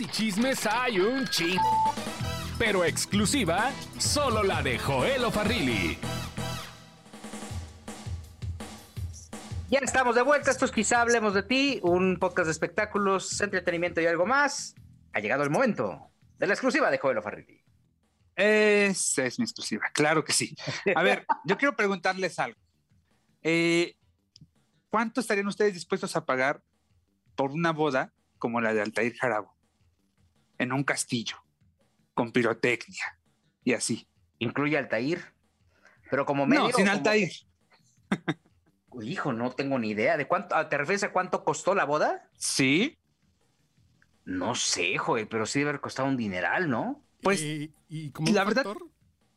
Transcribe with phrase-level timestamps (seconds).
[0.00, 1.60] y chismes hay un ching.
[2.58, 5.98] Pero exclusiva, solo la de Joel Farrilli.
[9.68, 10.50] Ya estamos de vuelta.
[10.50, 14.74] Esto es Quizá Hablemos de Ti, un podcast de espectáculos, entretenimiento y algo más.
[15.12, 17.62] Ha llegado el momento de la exclusiva de Joel Farrilli.
[18.36, 20.56] Esa es mi exclusiva, claro que sí.
[20.94, 22.58] A ver, yo quiero preguntarles algo.
[23.42, 23.96] Eh,
[24.88, 26.62] ¿Cuánto estarían ustedes dispuestos a pagar
[27.34, 29.61] por una boda como la de Altair Jarabo?
[30.58, 31.36] En un castillo,
[32.14, 33.18] con pirotecnia
[33.64, 34.06] y así.
[34.38, 35.22] Incluye Altair,
[36.10, 36.62] pero como medio.
[36.64, 37.30] No, sin como- Altair.
[39.02, 40.16] Hijo, no tengo ni idea.
[40.16, 40.54] ¿De cuánto?
[40.54, 42.28] ah, ¿Te refieres a cuánto costó la boda?
[42.36, 42.98] Sí,
[44.24, 47.02] No sé, joder, pero sí debe haber costado un dineral, ¿no?
[47.22, 48.88] Pues, y, y como y un la verdad- factor,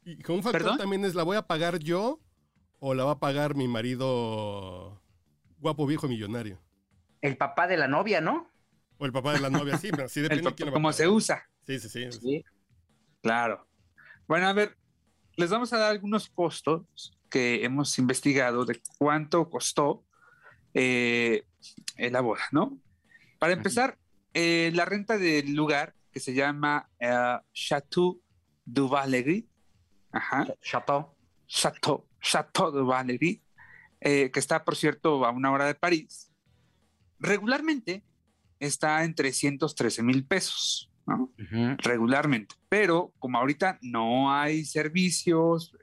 [0.04, 0.78] y como un factor ¿Perdón?
[0.78, 2.20] también es, ¿la voy a pagar yo
[2.80, 5.02] o la va a pagar mi marido
[5.60, 6.62] guapo, viejo, millonario?
[7.22, 8.52] El papá de la novia, ¿no?
[8.98, 11.08] O el papá de la novia, sí, pero sí el depende de quién como se
[11.08, 11.48] usa.
[11.66, 12.44] Sí, sí, sí.
[13.22, 13.68] Claro.
[14.28, 14.78] Bueno, a ver,
[15.36, 20.06] les vamos a dar algunos costos que hemos investigado de cuánto costó
[20.74, 21.46] eh,
[21.98, 22.80] la boda, ¿no?
[23.40, 23.98] Para empezar,
[24.34, 28.22] eh, la renta del lugar que se llama eh, Chateau
[28.64, 29.48] du Valery,
[30.12, 31.16] ajá, Chateau.
[31.48, 33.44] Chateau, Chateau du Valery,
[34.00, 36.32] eh, que está, por cierto, a una hora de París,
[37.20, 38.04] regularmente
[38.66, 41.32] está en 313 mil pesos, ¿no?
[41.78, 42.56] Regularmente.
[42.70, 45.76] Pero como ahorita no hay servicios,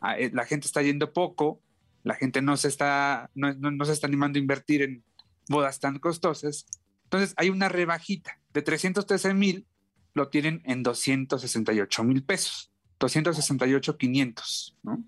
[0.00, 1.60] a- eh, la gente está yendo poco,
[2.02, 5.04] la gente no se está, no, no- no se está animando a invertir en
[5.48, 6.66] bodas tan costosas.
[7.04, 9.66] Entonces hay una rebajita de 313 mil,
[10.14, 15.04] lo tienen en 268 mil pesos, 268 500, ¿no?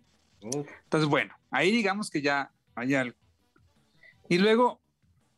[0.85, 3.17] Entonces, bueno, ahí digamos que ya hay algo.
[4.29, 4.82] Y luego,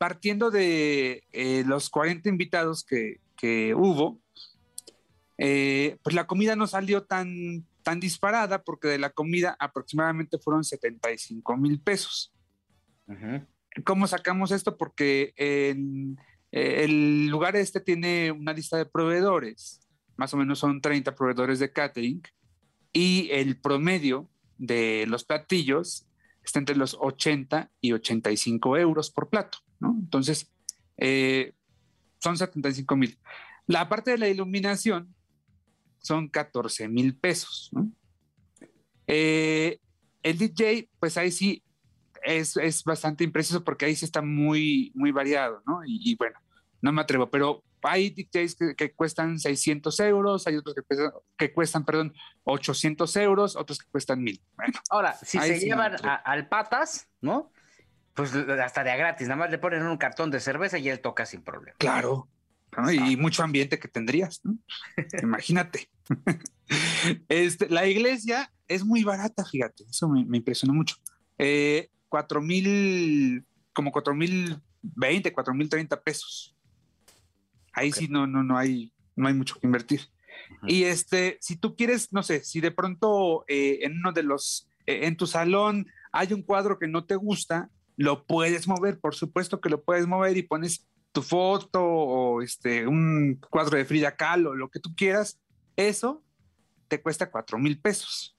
[0.05, 4.19] partiendo de eh, los 40 invitados que, que hubo,
[5.39, 10.63] eh, pues la comida no salió tan, tan disparada porque de la comida aproximadamente fueron
[10.63, 12.31] 75 mil pesos.
[13.83, 14.77] ¿Cómo sacamos esto?
[14.77, 16.19] Porque en-
[16.51, 19.79] eh, el lugar este tiene una lista de proveedores,
[20.17, 22.21] más o menos son 30 proveedores de catering,
[22.93, 24.29] y el promedio
[24.59, 26.05] de los platillos
[26.43, 29.95] está entre los 80 y 85 euros por plato, ¿no?
[29.99, 30.51] Entonces,
[30.97, 31.53] eh,
[32.19, 33.17] son 75 mil.
[33.67, 35.13] La parte de la iluminación
[35.99, 37.91] son 14 mil pesos, ¿no?
[39.07, 39.79] Eh,
[40.23, 41.63] el DJ, pues ahí sí
[42.23, 45.83] es, es bastante impreciso porque ahí sí está muy, muy variado, ¿no?
[45.85, 46.39] Y, y bueno,
[46.81, 51.11] no me atrevo, pero hay DJs que, que cuestan 600 euros, hay otros que cuestan,
[51.37, 54.41] que cuestan, perdón, 800 euros, otros que cuestan 1000.
[54.55, 57.51] Bueno, Ahora, si se sí llevan a, al patas, ¿no?
[58.15, 61.01] Pues hasta de a gratis, nada más le ponen un cartón de cerveza y él
[61.01, 61.77] toca sin problema.
[61.77, 62.29] claro,
[62.77, 62.91] ¿no?
[62.91, 64.57] y mucho ambiente que tendrías, ¿no?
[65.21, 65.89] Imagínate.
[67.29, 70.95] Este, la iglesia es muy barata, fíjate, eso me, me impresionó mucho.
[71.37, 76.55] Eh, 4 mil, como 4 mil 20, 4 mil 30 pesos.
[77.73, 80.01] Ahí sí no, no, no hay, no hay mucho que invertir.
[80.67, 84.69] Y este, si tú quieres, no sé, si de pronto eh, en uno de los,
[84.85, 89.15] eh, en tu salón hay un cuadro que no te gusta, lo puedes mover, por
[89.15, 94.15] supuesto que lo puedes mover y pones tu foto o este, un cuadro de Frida
[94.15, 95.39] Kahlo, lo que tú quieras,
[95.75, 96.23] eso
[96.87, 98.35] te cuesta cuatro mil pesos.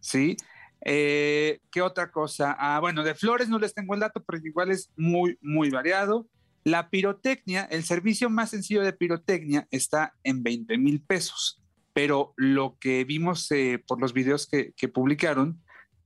[0.00, 0.36] ¿Sí?
[0.84, 2.56] Eh, ¿Qué otra cosa?
[2.58, 6.26] Ah, bueno, de flores no les tengo el dato, pero igual es muy, muy variado.
[6.62, 12.76] La pirotecnia, el servicio más sencillo de pirotecnia está en 20 mil pesos, pero lo
[12.78, 15.62] que vimos eh, por los videos que, que publicaron,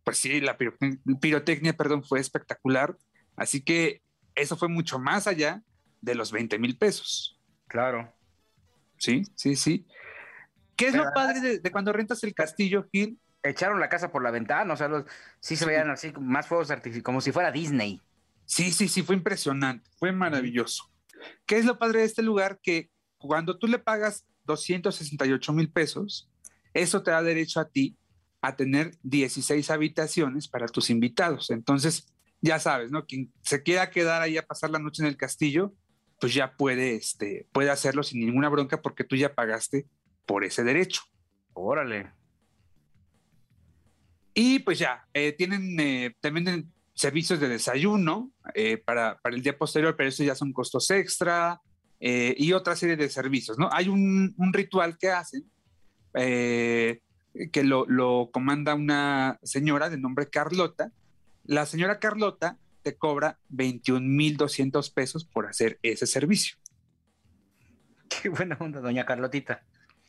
[0.09, 2.97] pues sí, la pirotecnia, perdón, fue espectacular.
[3.37, 4.01] Así que
[4.35, 5.63] eso fue mucho más allá
[6.01, 7.39] de los 20 mil pesos.
[7.67, 8.11] Claro.
[8.97, 9.87] Sí, sí, sí.
[10.77, 13.21] ¿Qué es Pero lo padre de, de cuando rentas el castillo, Gil?
[13.43, 15.05] Echaron la casa por la ventana, o sea, los,
[15.41, 18.01] sí se veían así, más fuegos artificiales, como si fuera Disney.
[18.47, 20.91] Sí, sí, sí, fue impresionante, fue maravilloso.
[21.45, 22.61] ¿Qué es lo padre de este lugar?
[22.63, 26.31] Que cuando tú le pagas 268 mil pesos,
[26.73, 27.99] eso te da derecho a ti
[28.41, 31.51] a tener 16 habitaciones para tus invitados.
[31.51, 33.05] Entonces, ya sabes, ¿no?
[33.05, 35.75] Quien se quiera quedar ahí a pasar la noche en el castillo,
[36.21, 39.87] pues ya puede, este, puede hacerlo sin ninguna bronca porque tú ya pagaste
[40.27, 41.03] por ese derecho.
[41.53, 42.13] Órale.
[44.35, 49.59] Y pues ya, eh, tienen eh, también servicios de desayuno eh, para, para el día
[49.59, 51.61] posterior, pero eso ya son costos extra
[52.01, 53.69] y otra serie de servicios, ¿no?
[53.73, 55.51] Hay un, un ritual que hacen
[57.53, 60.93] que lo, lo comanda una señora de nombre Carlota.
[61.45, 66.57] La señora Carlota te cobra 21,200 pesos por hacer ese servicio.
[68.09, 69.63] Qué buena onda, doña Carlotita.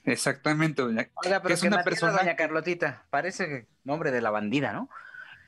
[0.06, 1.10] Exactamente, doña.
[1.24, 2.14] Oiga, pero es que una persona.
[2.14, 3.06] doña Carlotita.
[3.10, 4.90] Parece nombre de la bandida, ¿no?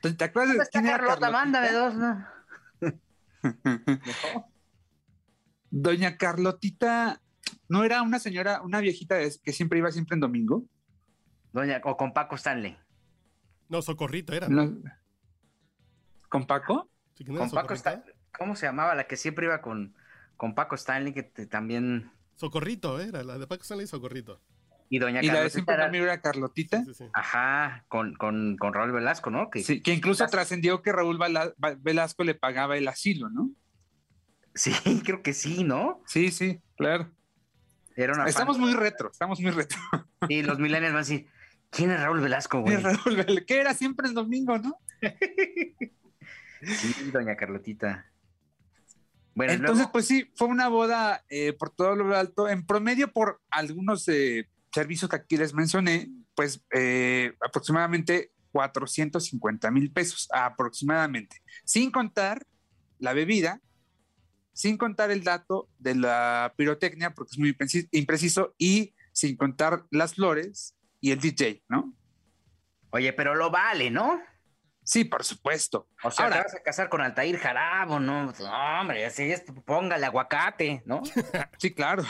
[0.01, 1.19] ¿Te acuerdas ¿Dónde de está quién Carlota?
[1.19, 1.31] Carlotita?
[1.31, 2.27] Mándame dos, ¿no?
[5.71, 7.21] Doña Carlotita
[7.69, 10.65] no era una señora, una viejita que siempre iba siempre en domingo.
[11.53, 12.77] Doña, o con Paco Stanley.
[13.69, 14.47] No, Socorrito era.
[14.47, 14.77] No-
[16.29, 16.89] ¿Con Paco?
[17.15, 17.73] Sí, era Con Paco.
[17.73, 18.13] Stanley.
[18.37, 19.95] ¿Cómo se llamaba la que siempre iba con,
[20.37, 21.13] con Paco Stanley?
[21.13, 22.11] Que te- también.
[22.35, 24.41] Socorrito era, la de Paco Stanley Socorrito.
[24.89, 26.79] Y doña Y la de siempre era- conmigo era Carlotita.
[26.79, 27.09] Sí, sí, sí.
[27.13, 29.49] Ajá, con, con, con Raúl Velasco, ¿no?
[29.49, 31.17] Que, Sí, que incluso trascendió que Raúl
[31.79, 33.51] Velasco le pagaba el asilo, ¿no?
[34.53, 34.73] sí,
[35.05, 36.01] creo que sí, ¿no?
[36.07, 37.09] Sí, sí, claro.
[37.95, 38.65] Era una Estamos fan.
[38.65, 39.77] muy retro, estamos muy retro.
[40.27, 41.27] Y los millennials van a decir,
[41.71, 42.77] ¿quién es Raúl Velasco, güey?
[42.77, 44.77] Raúl Vel- que era siempre en domingo, ¿no?
[46.61, 48.05] Sí, doña Carlotita.
[49.33, 52.47] Bueno, Entonces, luego- pues sí, fue una boda eh, por todo lo alto.
[52.49, 59.91] En promedio, por algunos eh, servicios que aquí les mencioné, pues eh, aproximadamente 450 mil
[59.91, 61.41] pesos, aproximadamente.
[61.63, 62.45] Sin contar
[62.99, 63.61] la bebida,
[64.53, 69.85] sin contar el dato de la pirotecnia, porque es muy impreci- impreciso, y sin contar
[69.89, 71.93] las flores y el DJ, ¿no?
[72.91, 74.21] Oye, pero lo vale, ¿no?
[74.83, 75.87] Sí, por supuesto.
[76.03, 78.25] O sea, Ahora- te vas a casar con Altair Jarabo, ¿no?
[78.31, 81.01] No, hombre, así es, póngale aguacate, ¿no?
[81.59, 82.03] Sí, claro.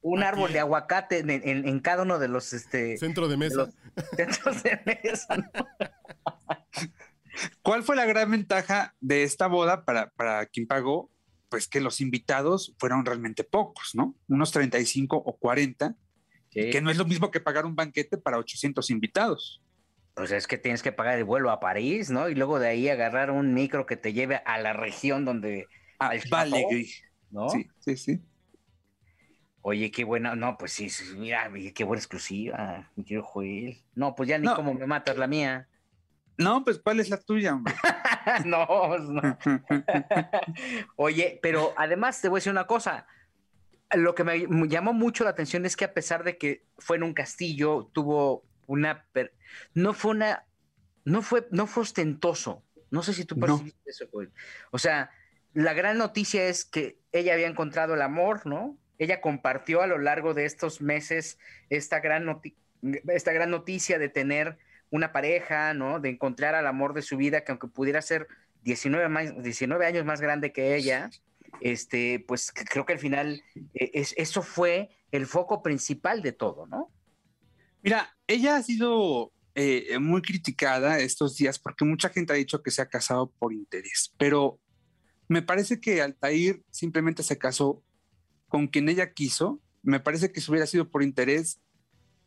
[0.00, 3.36] Un árbol de aguacate en, en- en cada uno de los este, Centro de de
[3.36, 3.56] mesa.
[3.56, 3.74] los
[4.16, 5.36] centros de mesa.
[5.36, 5.44] ¿no?
[7.62, 11.10] ¿Cuál fue la gran ventaja de esta boda para, para quien pagó?
[11.48, 14.16] Pues que los invitados fueron realmente pocos, ¿no?
[14.28, 15.94] Unos 35 o 40,
[16.70, 19.62] que no es lo mismo que pagar un banquete para 800 invitados.
[20.14, 22.28] Pues es que tienes que pagar el vuelo a París, ¿no?
[22.30, 25.66] Y luego de ahí agarrar un micro que te lleve a la región donde,
[25.98, 26.68] Ah, Al vale, Chapo.
[26.68, 26.90] güey.
[27.30, 27.48] ¿no?
[27.50, 28.20] Sí, sí, sí.
[29.62, 33.82] Oye, qué buena, no, pues sí, sí, mira, qué buena exclusiva, mi querido Joel.
[33.94, 34.54] No, pues ya ni No.
[34.54, 35.68] cómo me matas la mía.
[36.38, 37.74] No, pues ¿cuál es la tuya, hombre?
[38.44, 39.22] no, pues no.
[40.96, 43.06] Oye, pero además te voy a decir una cosa.
[43.94, 47.02] Lo que me llamó mucho la atención es que a pesar de que fue en
[47.04, 49.32] un castillo, tuvo una per-
[49.74, 50.44] no fue una
[51.04, 52.64] no fue no fue ostentoso.
[52.90, 53.46] No sé si tú No.
[53.46, 54.06] percibiste eso.
[54.72, 55.10] O sea,
[55.54, 58.76] la gran noticia es que ella había encontrado el amor, ¿no?
[58.98, 61.38] Ella compartió a lo largo de estos meses
[61.70, 62.56] esta gran noti-
[63.08, 64.58] esta gran noticia de tener
[64.90, 66.00] una pareja, ¿no?
[66.00, 68.26] De encontrar al amor de su vida, que aunque pudiera ser
[68.62, 71.10] 19, más, 19 años más grande que ella,
[71.60, 73.42] este, pues creo que al final
[73.74, 76.92] eh, es, eso fue el foco principal de todo, ¿no?
[77.82, 82.70] Mira, ella ha sido eh, muy criticada estos días porque mucha gente ha dicho que
[82.70, 84.58] se ha casado por interés, pero
[85.28, 87.82] me parece que Altair simplemente se casó
[88.48, 89.60] con quien ella quiso.
[89.82, 91.60] Me parece que si hubiera sido por interés,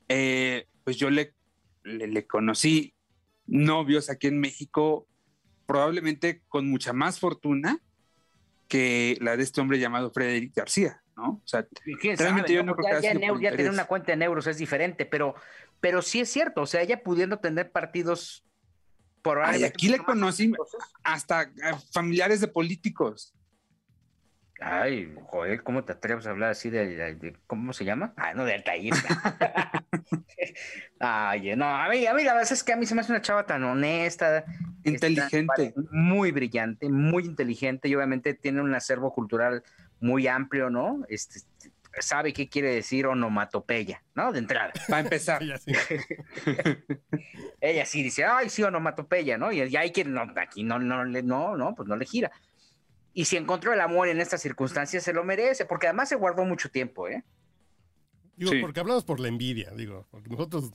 [0.08, 1.34] eh, pues yo le,
[1.84, 2.94] le, le conocí
[3.46, 5.08] novios aquí en México,
[5.66, 7.82] probablemente con mucha más fortuna
[8.70, 11.42] que la de este hombre llamado Frederick García, ¿no?
[11.44, 11.68] O sea,
[12.00, 14.48] quién Realmente yo no creo ya, que ya en ya tener una cuenta en euros
[14.48, 15.36] es diferente, pero,
[15.82, 18.46] pero sí es cierto, o sea, ella pudiendo tener partidos
[19.22, 20.54] por ay, aquí le conocí
[21.04, 21.50] hasta eh,
[21.92, 23.34] familiares de políticos.
[24.62, 28.14] Ay, joder, ¿cómo te atreves a hablar así de, de- de- ¿cómo se llama?
[28.18, 28.94] Ah, no, de Altair.
[31.00, 33.12] Ay, no, a mí, a mí la verdad es que a mí se me hace
[33.12, 34.44] una chava tan honesta,
[34.84, 35.74] Inteligente.
[35.92, 39.64] muy brillante, muy inteligente y obviamente tiene un acervo cultural
[40.00, 41.04] muy amplio, ¿no?
[41.10, 41.40] Este,
[42.00, 44.32] sabe qué quiere decir onomatopeya, ¿no?
[44.32, 44.72] De entrada.
[44.88, 45.42] Para empezar.
[45.42, 45.72] Sí, así.
[47.62, 49.52] Ella sí dice, ay, sí, onomatopeya, ¿no?
[49.52, 52.32] Y ya hay quien, no, aquí no, no, le- no, no, pues no le gira.
[53.20, 56.46] Y si encontró el amor en estas circunstancias, se lo merece, porque además se guardó
[56.46, 57.26] mucho tiempo, ¿eh?
[58.38, 58.62] Digo, Sí.
[58.62, 60.72] porque hablamos por la envidia, digo, porque nosotros.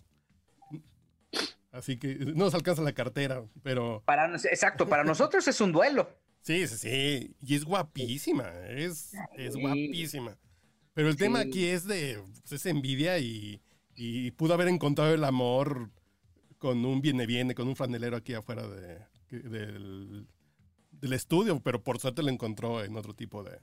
[1.73, 6.07] Así que no nos alcanza la cartera, pero Para, exacto, para nosotros es un duelo.
[6.43, 7.37] sí, sí, sí.
[7.41, 10.37] Y es guapísima, es, es guapísima.
[10.93, 13.63] Pero el tema aquí es de pues, es envidia y,
[13.97, 15.89] y pudo haber encontrado el amor
[16.59, 18.99] con un viene viene, con un franelero aquí afuera de,
[19.31, 20.27] del,
[21.05, 23.61] del estudio, pero por suerte lo encontró en otro tipo de.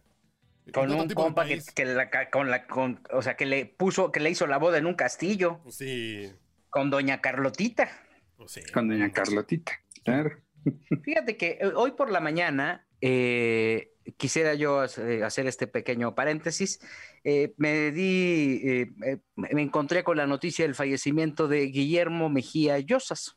[0.73, 4.29] Con un compa que, la, con la, con, o sea, que le puso, que le
[4.29, 6.31] hizo la boda en un castillo sí,
[6.69, 7.89] con doña Carlotita.
[8.37, 8.61] pues sí.
[8.71, 9.73] Con doña Carlotita.
[10.03, 10.37] Claro.
[11.03, 16.79] Fíjate que eh, hoy por la mañana eh, quisiera yo hacer hacer este pequeño paréntesis.
[17.23, 22.79] Eh, me di, eh, eh, me encontré con la noticia del fallecimiento de Guillermo Mejía
[22.79, 23.35] Llosas.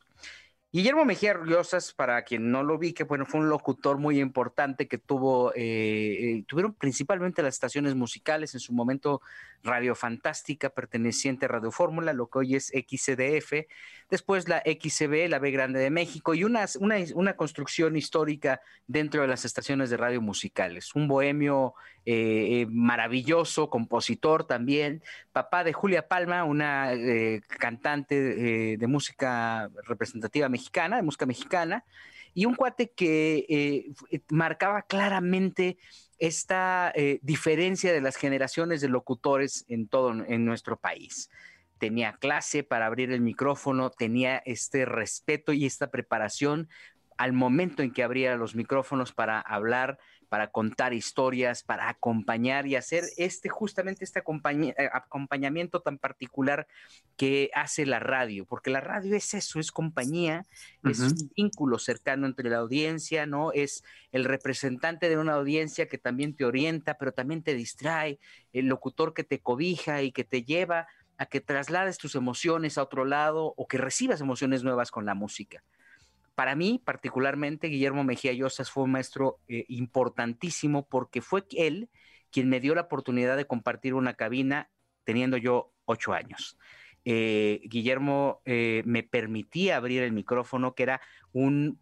[0.75, 4.89] Guillermo Mejía Riosas, para quien no lo vi, que bueno, fue un locutor muy importante
[4.89, 9.21] que tuvo, eh, eh, tuvieron principalmente las estaciones musicales, en su momento
[9.63, 13.67] Radio Fantástica, perteneciente a Radio Fórmula, lo que hoy es XCDF,
[14.09, 19.29] después la XCB, la B Grande de México, y una, una, construcción histórica dentro de
[19.29, 20.93] las estaciones de radio musicales.
[20.93, 21.73] Un bohemio
[22.05, 25.01] eh, maravilloso, compositor también,
[25.31, 26.91] papá de Julia Palma, una
[27.47, 31.83] cantante de música representativa mexicana de música mexicana,
[32.33, 35.77] y un cuate que eh, marcaba claramente
[36.19, 41.29] esta eh, diferencia de las generaciones de locutores en todo en nuestro país.
[41.77, 46.69] Tenía clase para abrir el micrófono, tenía este respeto y esta preparación
[47.17, 49.97] al momento en que abría los micrófonos para hablar
[50.29, 56.67] para contar historias, para acompañar y hacer este justamente este eh, acompañamiento tan particular
[57.17, 60.45] que hace la radio, porque la radio es eso, es compañía,
[60.83, 63.51] es un vínculo cercano entre la audiencia, ¿no?
[63.53, 68.19] Es el representante de una audiencia que también te orienta, pero también te distrae,
[68.53, 72.83] el locutor que te cobija y que te lleva a que traslades tus emociones a
[72.83, 75.63] otro lado o que recibas emociones nuevas con la música.
[76.35, 81.89] Para mí, particularmente, Guillermo Mejía Llosas fue un maestro eh, importantísimo porque fue él
[82.29, 84.69] quien me dio la oportunidad de compartir una cabina
[85.05, 86.57] teniendo yo ocho años.
[87.05, 91.01] Eh, Guillermo eh, me permitía abrir el micrófono, que era
[91.31, 91.79] un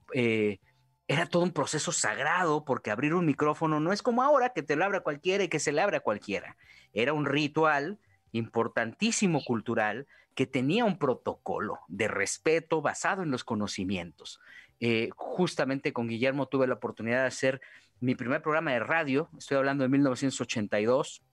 [1.06, 4.76] era todo un proceso sagrado, porque abrir un micrófono no es como ahora que te
[4.76, 6.56] lo abra cualquiera y que se le abra cualquiera.
[6.94, 8.00] Era un ritual
[8.32, 14.40] importantísimo cultural que tenía un protocolo de respeto basado en los conocimientos.
[14.80, 17.62] Eh, justamente con Guillermo tuve la oportunidad de hacer
[18.00, 21.24] mi primer programa de radio, estoy hablando de 1982,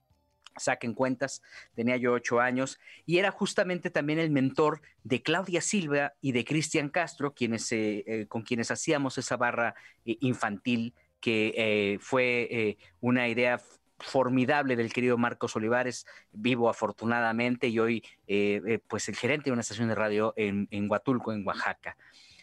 [0.57, 1.43] saquen cuentas,
[1.75, 6.45] tenía yo ocho años, y era justamente también el mentor de Claudia Silva y de
[6.45, 13.61] Cristian Castro, quienes, eh, eh, con quienes hacíamos esa barra infantil que fue una idea
[14.01, 19.53] formidable del querido Marcos Olivares, vivo afortunadamente y hoy eh, eh, pues el gerente de
[19.53, 21.97] una estación de radio en, en, Huatulco, en Oaxaca.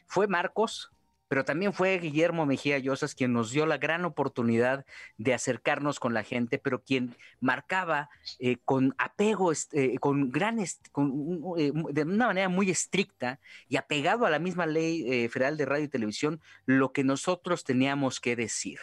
[0.05, 0.91] Fue Marcos,
[1.27, 4.85] pero también fue Guillermo Mejía Llosas quien nos dio la gran oportunidad
[5.17, 8.09] de acercarnos con la gente, pero quien marcaba
[8.39, 9.51] eh, con apego,
[9.99, 15.65] con gran, de una manera muy estricta y apegado a la misma ley federal de
[15.65, 18.79] radio y televisión, lo que nosotros teníamos que decir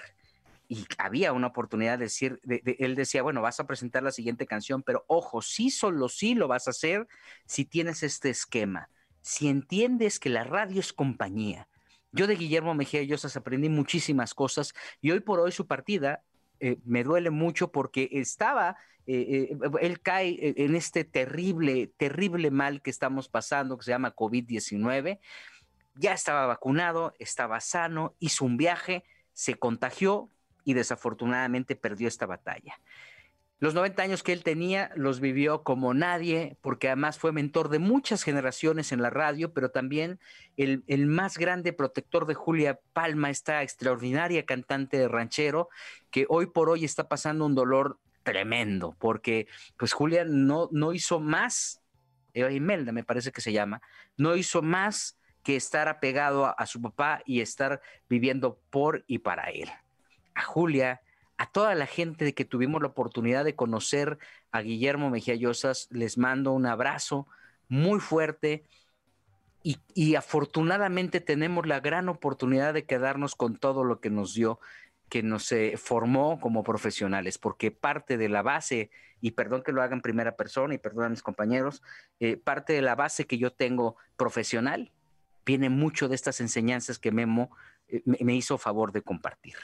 [0.69, 4.83] y había una oportunidad de decir, él decía, bueno, vas a presentar la siguiente canción,
[4.83, 7.07] pero ojo, sí, solo sí lo vas a hacer
[7.47, 8.89] si tienes este esquema,
[9.21, 11.69] si entiendes que la radio es compañía.
[12.13, 16.23] Yo de Guillermo Mejía Llosas aprendí muchísimas cosas y hoy por hoy su partida
[16.61, 22.83] eh, me duele mucho porque estaba, eh, eh, él cae en este terrible, terrible mal
[22.83, 25.19] que estamos pasando que se llama COVID-19.
[25.97, 30.31] Ya estaba vacunado, estaba sano, hizo un viaje, se contagió,
[30.65, 32.79] y desafortunadamente perdió esta batalla.
[33.61, 37.79] Los 90 años que él tenía los vivió como nadie, porque además fue mentor de
[37.79, 40.19] muchas generaciones en la radio, pero también
[40.57, 45.69] el, más grande protector de Julia Palma, esta extraordinaria cantante de ranchero,
[46.11, 49.47] que hoy por hoy está pasando un dolor tremendo, porque
[49.79, 51.81] pues Julia no, no hizo más,
[52.33, 53.81] Eva Imelda me parece que se llama,
[54.17, 59.45] no hizo más que estar apegado a su papá y estar viviendo por y para
[59.45, 59.84] él a
[60.45, 61.03] Julia,
[61.37, 64.19] a toda la gente que tuvimos la oportunidad de conocer
[64.53, 67.27] a Guillermo Mejía Llosas, les mando un abrazo
[67.69, 68.65] muy fuerte
[69.95, 74.61] y, afortunadamente tenemos la gran oportunidad de quedarnos con todo lo que nos dio,
[75.09, 78.91] que nos eh, formó como profesionales, porque parte de la base,
[79.23, 81.83] y perdón que lo haga en primera persona y perdón a mis compañeros,
[82.21, 84.93] eh, parte de la base que yo tengo profesional
[85.47, 87.51] viene mucho de estas enseñanzas que Memo
[87.89, 89.57] eh, me hizo favor de compartir.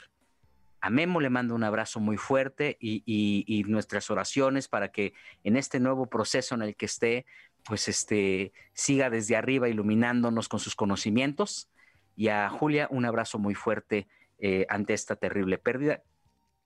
[0.81, 5.79] A Memo le mando un abrazo muy fuerte y, nuestras oraciones para que en este
[5.79, 7.25] nuevo proceso en el que esté,
[7.63, 11.69] pues este, siga desde arriba iluminándonos con sus conocimientos.
[12.15, 14.07] Y a Julia un abrazo muy fuerte
[14.39, 16.01] eh, ante esta terrible pérdida,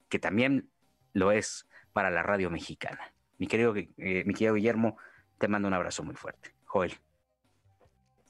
[0.08, 0.70] que también
[1.14, 3.14] lo es para la radio mexicana.
[3.38, 4.98] Mi querido, eh, mi querido Guillermo,
[5.38, 6.56] te mando un abrazo muy fuerte.
[6.64, 6.94] Joel.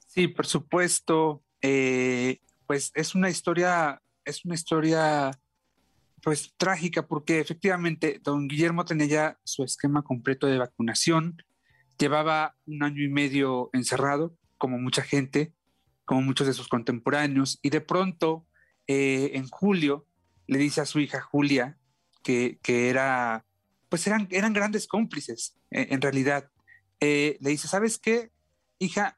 [0.08, 1.42] Sí, por supuesto.
[1.62, 5.30] Eh, pues es una historia, es una historia
[6.26, 11.40] pues trágica porque efectivamente don Guillermo tenía ya su esquema completo de vacunación,
[12.00, 15.52] llevaba un año y medio encerrado, como mucha gente,
[16.04, 18.44] como muchos de sus contemporáneos, y de pronto
[18.88, 20.04] eh, en julio
[20.48, 21.78] le dice a su hija Julia
[22.24, 23.46] que, que era,
[23.88, 26.50] pues eran, eran grandes cómplices en realidad.
[26.98, 28.32] Eh, le dice, ¿sabes qué,
[28.80, 29.16] hija?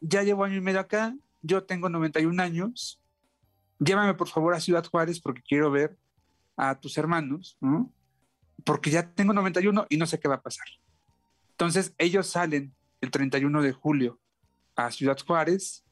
[0.00, 3.00] Ya llevo año y medio acá, yo tengo 91 años,
[3.78, 5.96] llévame por favor a Ciudad Juárez porque quiero ver
[6.58, 7.90] a tus hermanos, ¿no?
[8.64, 10.66] Porque ya tengo 91 y no sé qué va a pasar.
[11.52, 14.20] Entonces ellos salen el 31 de julio
[14.76, 15.84] a Ciudad Juárez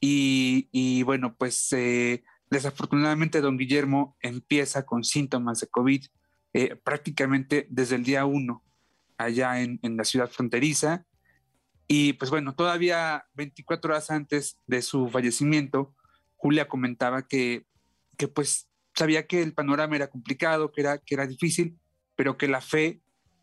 [0.00, 6.04] y, bueno, pues eh, desafortunadamente don Guillermo empieza con síntomas de COVID
[6.52, 8.62] eh, prácticamente desde el día 1
[9.16, 11.06] allá en, en la ciudad fronteriza.
[11.86, 15.94] Y pues bueno, todavía 24 horas antes de su fallecimiento,
[16.36, 17.66] Julia comentaba que,
[18.16, 21.78] que pues sabía que el panorama era complicado, que era, que era difícil,
[22.16, 23.00] pero que la fe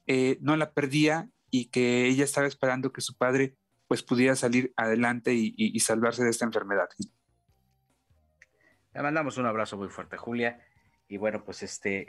[0.08, 3.56] eh, no la perdía y que ella estaba esperando que su padre
[3.88, 6.88] pues pudiera salir adelante y, salvarse de esta enfermedad.
[8.94, 10.60] Le mandamos un abrazo muy fuerte, Julia.
[11.08, 12.06] Y bueno, pues este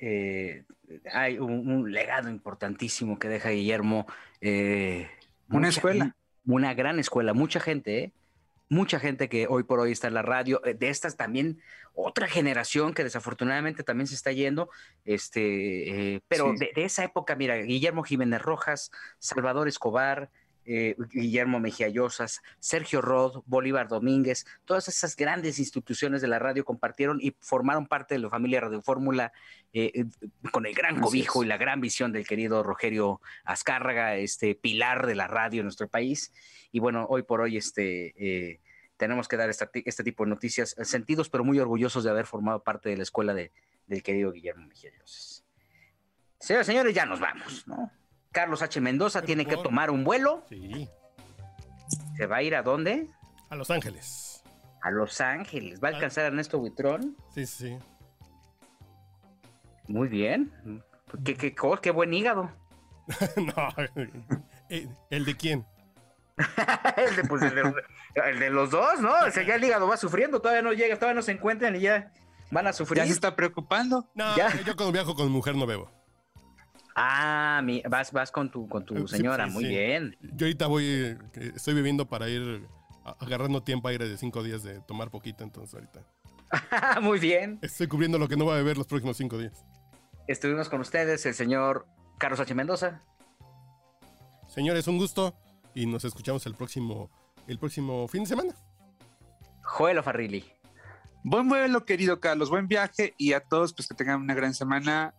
[0.59, 0.67] eh,
[1.11, 4.07] hay un, legado importantísimo que deja Guillermo.
[4.43, 5.09] Eh,
[5.49, 6.15] una escuela.
[6.45, 8.13] Una gran escuela, mucha gente, ¿eh?
[8.71, 11.61] Mucha gente que hoy por hoy está en la radio, eh, de estas también
[11.93, 14.71] otra generación que desafortunadamente también se está yendo,
[15.05, 20.31] este, eh, pero de, esa época, mira, Guillermo Jiménez Rojas, Salvador Escobar,
[20.65, 26.65] eh, Guillermo Mejía Llosas, Sergio Rod, Bolívar Domínguez, todas esas grandes instituciones de la radio
[26.65, 29.33] compartieron y formaron parte de la familia Radio Fórmula
[30.51, 35.15] con el gran cobijo y la gran visión del querido Rogerio Azcárraga, este pilar de
[35.15, 36.33] la radio en nuestro país.
[36.73, 38.61] Y bueno, hoy por hoy este, eh,
[38.97, 42.63] tenemos que dar este tipo de noticias eh, sentidos, pero muy orgullosos de haber formado
[42.63, 43.53] parte de la escuela de,
[43.87, 44.91] del querido Guillermo Mejía
[46.39, 47.91] Señores, señores, ya nos vamos, ¿no?
[48.33, 48.81] Carlos H.
[48.81, 50.45] Mendoza tiene que tomar un vuelo.
[50.49, 50.89] Sí.
[52.17, 53.09] ¿Se va a ir a dónde?
[53.49, 54.43] A Los Ángeles.
[54.83, 55.83] A Los Ángeles.
[55.83, 57.17] ¿Va a alcanzar a Ernesto Buitrón?
[57.35, 57.77] Sí, sí.
[59.89, 60.53] Muy bien.
[61.25, 62.51] Qué, qué, qué buen hígado.
[63.37, 63.69] no.
[65.11, 65.67] ¿El de quién?
[67.29, 69.13] Pues, el, de, los dos, ¿no?
[69.27, 71.81] O sea, ya el hígado va sufriendo, todavía no llega, todavía no se encuentran y
[71.81, 72.13] ya
[72.51, 72.99] van a sufrir.
[72.99, 74.09] ¿Ya se está preocupando?
[74.15, 75.91] No, yo cuando viajo con mujer no bebo.
[77.03, 80.19] Ah, vas, vas con tu, con tu eh, señora, muy bien.
[80.21, 81.19] Yo ahorita voy, eh,
[81.55, 82.69] estoy viviendo para ir
[83.21, 86.05] agarrando tiempo aire de cinco días de tomar poquito, entonces ahorita.
[87.01, 87.59] muy bien.
[87.63, 89.65] Estoy cubriendo lo que no va a beber los próximos cinco días.
[90.29, 91.87] Estuvimos con ustedes, el señor
[92.19, 92.55] Carlos H.
[92.55, 93.03] Mendoza.
[94.47, 95.35] Señores, un gusto
[95.75, 97.11] y nos escuchamos el próximo,
[97.47, 98.55] el próximo fin de semana.
[99.63, 100.45] Joel Farrilli.
[101.25, 105.15] Buen vuelo, querido Carlos, buen viaje y a todos pues que tengan una gran semana.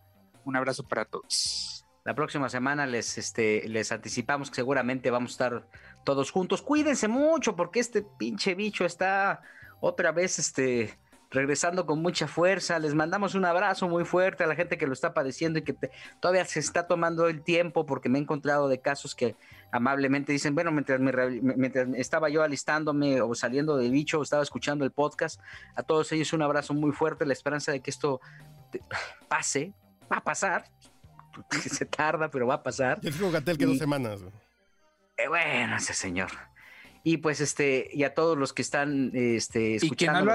[0.46, 1.71] Un abrazo para todos.
[2.04, 5.68] La próxima semana les, este, les anticipamos que seguramente vamos a estar
[6.04, 6.62] todos juntos.
[6.62, 9.42] Cuídense mucho porque este pinche bicho está
[9.82, 10.98] otra vez este,
[11.32, 12.80] regresando con mucha fuerza.
[12.80, 15.76] Les mandamos un abrazo muy fuerte a la gente que lo está padeciendo y que
[16.20, 19.36] todavía se está tomando el tiempo porque me he encontrado de casos que
[19.72, 24.92] amablemente dicen, bueno, mientras, mientras estaba yo alistándome o saliendo del bicho, estaba escuchando el
[24.92, 25.40] podcast,
[25.76, 28.20] a todos ellos un abrazo muy fuerte, la esperanza de que esto
[29.30, 29.74] pase,
[30.12, 30.66] va a pasar,
[31.70, 33.00] se tarda, pero va a pasar.
[33.02, 34.22] Yo digo Gatel que dos semanas.
[35.18, 36.30] Eh, bueno, ese señor.
[37.04, 40.32] Y pues este, y a todos los que están este, escuchando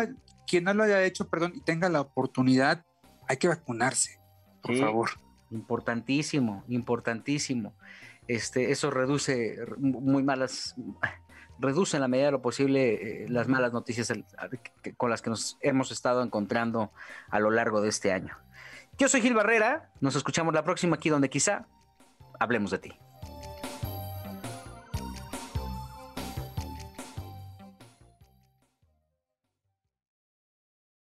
[0.46, 2.84] quien no lo haya hecho, perdón, y tenga la oportunidad,
[3.28, 4.20] hay que vacunarse,
[4.62, 5.10] por favor.
[5.50, 7.74] Importantísimo, importantísimo.
[8.28, 10.74] Este, eso reduce muy malas,
[11.58, 14.12] reduce en la medida de lo posible eh, las malas noticias
[14.96, 16.92] con las que nos hemos estado encontrando
[17.28, 18.36] a lo largo de este año.
[18.98, 21.66] Yo soy Gil Barrera, nos escuchamos la próxima aquí donde quizá
[22.40, 22.98] hablemos de ti.